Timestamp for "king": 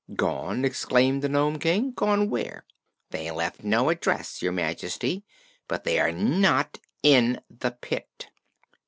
1.59-1.91